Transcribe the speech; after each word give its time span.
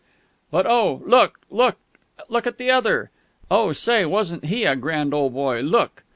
_"But 0.51 0.65
oh, 0.65 1.03
look 1.05 1.41
look 1.51 1.75
look 2.27 2.47
at 2.47 2.57
the 2.57 2.71
other!... 2.71 3.11
Oh, 3.51 3.69
I 3.69 3.73
say, 3.73 4.03
wasn't 4.03 4.45
he 4.45 4.63
a 4.63 4.75
grand 4.75 5.13
old 5.13 5.35
boy! 5.35 5.59
Look!" 5.59 6.01